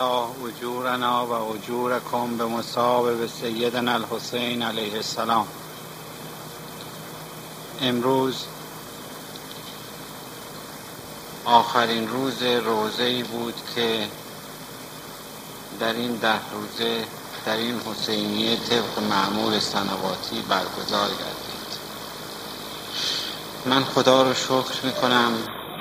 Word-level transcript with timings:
اجورنا 0.00 1.26
و 1.26 1.32
اجورکم 1.32 2.36
به 2.36 2.44
مصاب 2.44 3.18
به 3.18 3.28
سیدنا 3.28 3.92
الحسین 3.92 4.62
علیه 4.62 4.94
السلام. 4.94 5.46
امروز 7.80 8.44
آخرین 11.44 12.08
روز 12.08 12.42
روزه 12.42 13.22
بود 13.22 13.54
که 13.74 14.08
در 15.80 15.92
این 15.92 16.16
ده 16.16 16.40
روزه 16.52 17.04
در 17.46 17.56
این 17.56 17.80
حسینیه 17.80 18.56
طبق 18.56 18.98
معمول 19.10 19.58
سنواتی 19.58 20.42
برگزار 20.48 21.08
گردید 21.08 21.78
من 23.66 23.84
خدا 23.84 24.22
رو 24.22 24.34
شکر 24.34 24.84
می‌کنم 24.86 25.32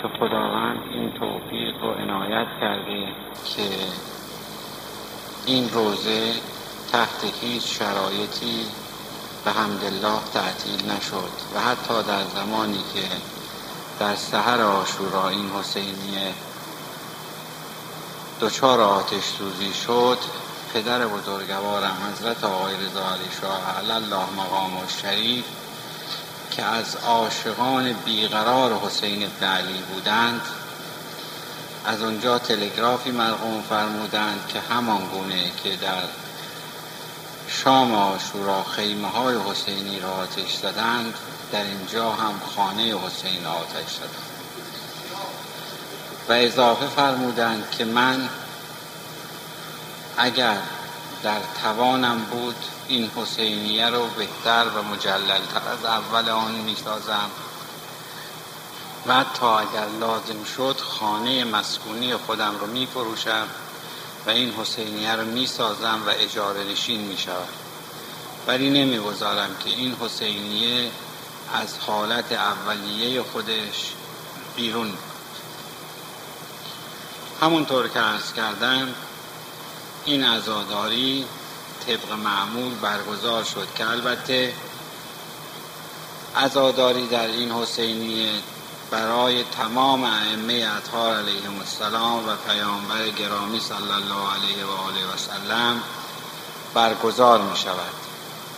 که 0.05 0.17
خداوند 0.19 0.79
این 0.93 1.11
توفیق 1.11 1.83
رو 1.83 1.89
عنایت 1.89 2.47
کرده 2.61 3.07
که 3.45 3.69
این 5.45 5.70
روزه 5.70 6.34
تحت 6.91 7.34
هیچ 7.41 7.80
شرایطی 7.80 8.66
به 9.45 9.52
حمدالله 9.52 10.20
تعطیل 10.33 10.91
نشد 10.91 11.30
و 11.55 11.59
حتی 11.59 12.03
در 12.07 12.23
زمانی 12.35 12.83
که 12.94 13.02
در 13.99 14.16
سحر 14.16 14.61
آشورا 14.61 15.30
این 15.30 15.49
حسینیه 15.49 16.33
دچار 18.41 18.81
آتش 18.81 19.23
سوزی 19.23 19.73
شد 19.73 20.17
پدر 20.73 21.08
بزرگوارم 21.08 21.97
حضرت 22.11 22.44
آقای 22.44 22.75
رضا 22.75 23.05
علی 23.13 23.30
شاه 23.41 23.77
الله 23.77 24.25
مقام 24.38 24.77
و 24.77 24.88
شریف 25.02 25.45
که 26.55 26.64
از 26.64 26.95
عاشقان 26.95 27.94
بیقرار 27.94 28.73
حسین 28.73 29.23
ابن 29.23 29.48
علی 29.48 29.82
بودند 29.94 30.41
از 31.86 32.02
اونجا 32.02 32.40
تلگرافی 32.40 33.12
مرقوم 33.12 33.62
فرمودند 33.70 34.48
که 34.48 34.59
همان 34.59 35.05
گونه 35.05 35.52
که 35.64 35.76
در 35.76 36.04
شام 37.47 37.94
آشورا 37.94 38.64
خیمه 38.64 39.08
های 39.08 39.38
حسینی 39.50 40.00
را 40.00 40.12
آتش 40.12 40.56
زدند 40.56 41.14
در 41.52 41.64
اینجا 41.64 42.12
هم 42.12 42.34
خانه 42.56 42.84
حسین 42.84 43.45
آتش 43.45 43.95
زدند. 43.95 44.25
و 46.30 46.34
اضافه 46.34 46.88
فرمودند 46.88 47.72
که 47.72 47.86
من 47.86 48.30
اگر 50.17 50.58
در 51.26 51.40
توانم 51.62 52.20
بود 52.31 52.56
این 52.88 53.12
حسینیه 53.16 53.90
رو 53.90 54.08
بهتر 54.08 54.66
و 54.76 54.84
مجللتر 54.84 55.70
از 55.72 55.86
اول 55.86 56.30
آن 56.30 56.52
می‌سازم. 56.52 57.30
و 59.08 59.14
حتی 59.14 59.46
اگر 59.46 59.88
لازم 60.00 60.44
شد 60.58 60.80
خانه 60.80 61.44
مسکونی 61.44 62.16
خودم 62.16 62.56
رو 62.59 62.68
می 62.68 62.86
فروشم 62.86 63.48
و 64.26 64.30
این 64.30 64.53
حسینیه 64.53 65.16
رو 65.16 65.26
می 65.26 65.48
سازم 65.48 66.02
و 66.08 66.09
اجاره 66.09 66.64
نشین 66.64 67.02
می 67.02 67.18
شود 67.18 67.50
ولی 68.48 68.70
نمی 68.70 69.00
گذارم 69.00 69.50
که 69.64 69.70
این 69.70 69.96
حسینیه 70.02 70.92
از 71.53 71.80
حالت 71.80 72.31
اولیه 72.31 73.23
خودش 73.23 73.94
بیرون 74.56 74.94
همونطور 77.42 77.88
که 77.88 78.00
ارز 78.00 78.34
کردم 78.34 78.88
این 80.06 80.23
ازاداری 80.23 81.25
طبق 81.88 82.11
معمول 82.11 82.75
برگزار 82.75 83.44
شد 83.44 83.67
که 83.78 83.89
البته 83.89 84.53
ازاداری 86.36 87.08
در 87.08 87.28
این 87.28 87.52
حسینیه 87.52 88.31
برای 88.92 89.44
تمام 89.44 90.03
ائمه 90.03 90.67
اطهار 90.78 91.16
علیهم 91.16 91.59
السلام 91.59 92.30
و 92.30 92.36
پیامبر 92.47 93.09
گرامی 93.09 93.59
صلی 93.59 93.92
الله 93.92 94.34
علیه 94.34 94.66
و 94.66 94.72
آله 94.72 95.06
و 95.06 95.17
سلم 95.17 95.81
برگزار 96.73 97.42
می 97.42 97.58
شود. 97.58 97.94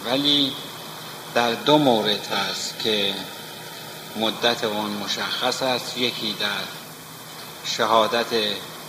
ولی 0.06 0.54
در 1.34 1.54
دو 1.54 1.78
مورد 1.78 2.28
هست 2.28 2.80
که 2.80 3.14
مدت 4.16 4.64
اون 4.64 4.90
مشخص 4.90 5.62
است. 5.62 5.98
یکی 5.98 6.34
در 6.34 6.64
شهادت 7.66 8.34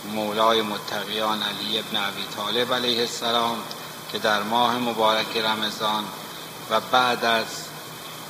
مولای 0.03 0.61
متقیان 0.61 1.43
علی 1.43 1.79
ابن 1.79 1.97
ابی 1.97 2.23
طالب 2.35 2.73
علیه 2.73 2.99
السلام 2.99 3.57
که 4.11 4.19
در 4.19 4.43
ماه 4.43 4.77
مبارک 4.77 5.37
رمضان 5.37 6.03
و 6.69 6.79
بعد 6.79 7.25
از 7.25 7.45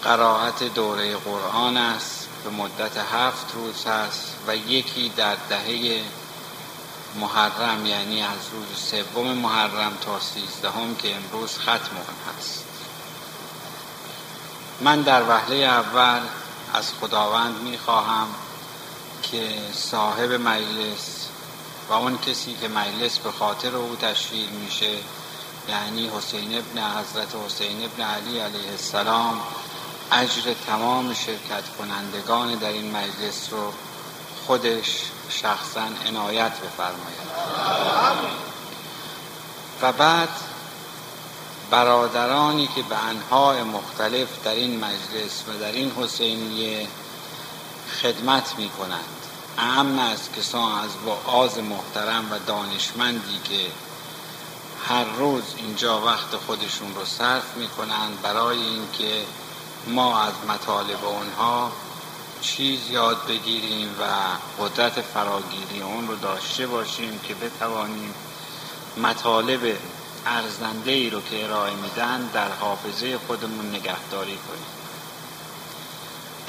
قرائت 0.03 0.63
دوره 0.63 1.16
قرآن 1.16 1.78
است 1.78 2.28
به 2.44 2.50
مدت 2.50 2.97
هفت 2.97 3.53
روز 3.53 3.85
هست 3.85 4.35
و 4.47 4.56
یکی 4.56 5.09
در 5.09 5.35
دهه 5.50 6.02
محرم 7.16 7.85
یعنی 7.85 8.22
از 8.24 8.40
روز 8.52 8.68
سوم 8.78 9.28
محرم 9.28 9.97
تا 10.02 10.19
سیزدهم 10.19 10.96
که 10.96 11.16
امروز 11.16 11.58
ختم 11.58 11.72
آن 11.97 12.35
هست. 12.38 12.66
من 14.81 15.02
در 15.02 15.24
وهله 15.29 15.56
اول 15.56 16.19
از 16.74 16.91
خداوند 17.02 17.58
می‌خواهم 17.58 18.28
که 19.31 19.58
صاحب 19.74 20.31
مجلس 20.31 21.28
و 21.90 21.94
اون 21.94 22.18
کسی 22.18 22.56
که 22.62 22.68
مجلس 22.68 23.18
به 23.18 23.32
خاطر 23.32 23.76
او 23.76 23.96
تشکیل 23.96 24.50
میشه 24.50 24.92
یعنی 25.70 26.12
حسین 26.18 26.58
ابن 26.58 27.00
حضرت 27.00 27.36
حسین 27.46 27.84
ابن 27.86 28.04
علی 28.04 28.40
علیه 28.40 28.72
السلام 28.72 29.42
اجر 30.12 30.54
تمام 30.68 31.14
شرکت 31.14 31.64
کنندگان 31.78 32.56
در 32.56 32.70
این 32.70 32.92
مجلس 32.92 33.48
رو 33.52 33.74
خودش 34.48 35.12
شخصا 35.30 35.88
عنایت 36.08 36.52
بفرماید. 36.52 37.30
و 39.82 39.92
بعد 39.92 40.30
برادرانی 41.72 42.68
که 42.76 42.82
به 42.82 43.04
انهای 43.04 43.64
مختلف 43.64 44.28
در 44.44 44.52
این 44.52 44.80
مجلس 44.80 45.44
و 45.48 45.60
در 45.60 45.72
این 45.72 45.92
حسینیه 45.92 46.88
خدمت 48.02 48.54
می 48.58 48.70
کنند 48.70 49.19
اهم 49.58 50.00
از 50.00 50.32
کسان 50.32 50.84
از 50.84 50.90
آز 51.26 51.58
محترم 51.58 52.32
و 52.32 52.40
دانشمندی 52.48 53.40
که 53.44 53.72
هر 54.88 55.04
روز 55.04 55.44
اینجا 55.58 56.02
وقت 56.02 56.36
خودشون 56.36 56.96
رو 56.96 57.06
صرف 57.06 57.58
می 57.58 57.68
کنند 57.68 58.22
برای 58.22 58.58
اینکه 58.58 59.24
ما 59.88 60.22
از 60.22 60.34
مطالب 60.48 61.06
اونها 61.06 61.72
چیز 62.42 62.90
یاد 62.90 63.28
بگیریم 63.28 63.96
و 64.00 64.04
قدرت 64.64 65.02
فراگیری 65.02 65.82
اون 65.82 66.08
رو 66.08 66.16
داشته 66.16 66.68
باشیم 66.68 67.20
که 67.20 67.34
بتوانیم 67.36 68.14
مطالب 68.98 69.78
ارزنده 70.26 70.92
ای 70.92 71.09
رو 71.09 71.22
که 71.22 71.44
ارائه 71.44 71.74
میدن 71.74 72.30
در 72.34 72.52
حافظه 72.52 73.18
خودمون 73.18 73.70
نگهداری 73.70 74.38
کنیم. 74.38 74.78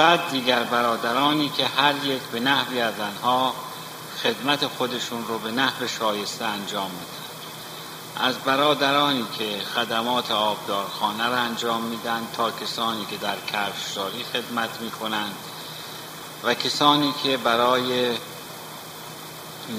بعد 0.00 0.30
دیگر 0.30 0.62
برادرانی 0.62 1.48
که 1.48 1.66
هر 1.66 1.94
یک 2.04 2.22
به 2.22 2.40
نحوی 2.40 2.80
از 2.80 2.94
آنها 3.00 3.54
خدمت 4.22 4.66
خودشون 4.66 5.26
رو 5.26 5.38
به 5.38 5.50
نحو 5.50 5.86
شایسته 5.86 6.44
انجام 6.44 6.90
میدن. 6.90 8.26
از 8.28 8.38
برادرانی 8.38 9.26
که 9.38 9.58
خدمات 9.74 10.30
آبدارخانه 10.30 11.28
را 11.28 11.36
انجام 11.36 11.82
میدن 11.82 12.26
تا 12.36 12.50
کسانی 12.50 13.06
که 13.10 13.16
در 13.16 13.36
کفشداری 13.52 14.24
خدمت 14.24 14.80
می‌کنند 14.80 15.34
و 16.44 16.54
کسانی 16.54 17.14
که 17.22 17.36
برای 17.36 18.16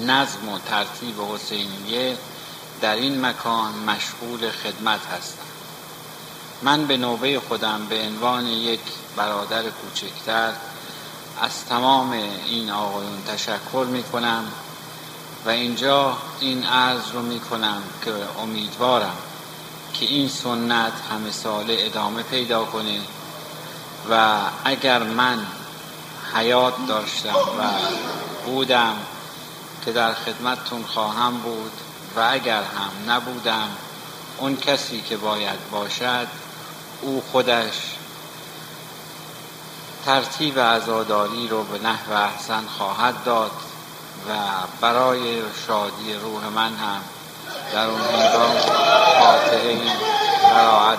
نظم 0.06 0.48
و 0.48 0.58
ترتیب 0.58 1.20
حسینیه 1.20 2.16
در 2.80 2.94
این 2.94 3.26
مکان 3.26 3.74
مشغول 3.74 4.50
خدمت 4.50 5.06
هستم 5.06 5.61
من 6.62 6.86
به 6.86 6.96
نوبه 6.96 7.40
خودم 7.48 7.86
به 7.88 8.00
عنوان 8.00 8.46
یک 8.46 8.80
برادر 9.16 9.62
کوچکتر 9.62 10.52
از 11.40 11.64
تمام 11.64 12.12
این 12.46 12.70
آقایون 12.70 13.22
تشکر 13.26 13.86
می 13.90 14.02
کنم 14.02 14.44
و 15.46 15.50
اینجا 15.50 16.16
این 16.40 16.64
عرض 16.64 17.10
رو 17.12 17.22
می 17.22 17.40
کنم 17.40 17.82
که 18.04 18.12
امیدوارم 18.42 19.16
که 19.94 20.06
این 20.06 20.28
سنت 20.28 20.92
همه 21.10 21.30
ساله 21.30 21.76
ادامه 21.78 22.22
پیدا 22.22 22.64
کنه 22.64 23.00
و 24.10 24.38
اگر 24.64 25.02
من 25.02 25.46
حیات 26.34 26.86
داشتم 26.88 27.34
و 27.58 27.62
بودم 28.46 28.96
که 29.84 29.92
در 29.92 30.14
خدمتتون 30.14 30.82
خواهم 30.82 31.38
بود 31.38 31.72
و 32.16 32.28
اگر 32.30 32.62
هم 32.62 33.12
نبودم 33.12 33.68
اون 34.38 34.56
کسی 34.56 35.00
که 35.00 35.16
باید 35.16 35.70
باشد 35.70 36.26
او 37.02 37.22
خودش 37.32 37.96
ترتیب 40.06 40.60
عزاداری 40.60 41.48
رو 41.48 41.64
به 41.64 41.78
نحو 41.78 42.12
احسن 42.12 42.64
خواهد 42.78 43.24
داد 43.24 43.50
و 44.28 44.32
برای 44.80 45.42
شادی 45.66 46.14
روح 46.14 46.48
من 46.48 46.76
هم 46.76 47.00
در 47.72 47.86
اون 47.86 48.00
هنگام 48.00 48.58
خاطره 49.20 49.68
این 49.68 49.92
قرائت 50.42 50.98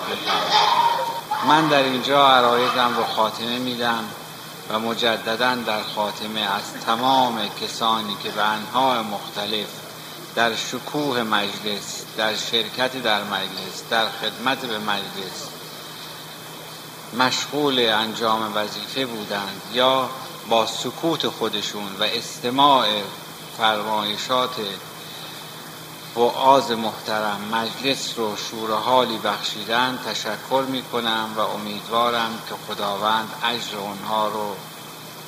من 1.48 1.68
در 1.68 1.82
اینجا 1.82 2.28
عرایزم 2.28 2.94
رو 2.96 3.04
خاتمه 3.04 3.58
میدم 3.58 4.04
و 4.70 4.78
مجددا 4.78 5.54
در 5.54 5.82
خاتمه 5.82 6.40
از 6.40 6.62
تمام 6.86 7.48
کسانی 7.60 8.16
که 8.22 8.30
به 8.30 8.42
انهای 8.42 8.98
مختلف 8.98 9.66
در 10.34 10.54
شکوه 10.54 11.22
مجلس 11.22 12.02
در 12.16 12.34
شرکت 12.34 13.02
در 13.02 13.22
مجلس 13.22 13.82
در 13.90 14.06
خدمت 14.08 14.58
به 14.58 14.78
مجلس 14.78 15.48
مشغول 17.18 17.78
انجام 17.78 18.52
وظیفه 18.56 19.06
بودند 19.06 19.62
یا 19.72 20.08
با 20.48 20.66
سکوت 20.66 21.28
خودشون 21.28 21.96
و 22.00 22.02
استماع 22.02 22.86
فرمایشات 23.58 24.56
وعاز 26.16 26.70
محترم 26.70 27.40
مجلس 27.52 28.18
رو 28.18 28.36
شور 28.36 28.70
حالی 28.70 29.18
بخشیدن 29.18 29.98
تشکر 30.06 30.64
می 30.68 30.82
کنم 30.82 31.30
و 31.36 31.40
امیدوارم 31.40 32.38
که 32.48 32.54
خداوند 32.68 33.28
اجر 33.44 33.78
اونها 33.78 34.28
رو 34.28 34.56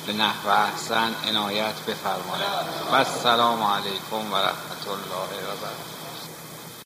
به 0.07 0.13
نحو 0.13 0.49
احسن 0.49 1.15
عنایت 1.27 1.75
بفرماید. 1.87 2.67
و 2.91 2.95
السلام 2.95 3.63
علیکم 3.63 4.33
و 4.33 4.35
رحمت 4.35 4.87
الله 4.87 5.43
و 5.43 5.55
برکاته. 5.61 5.96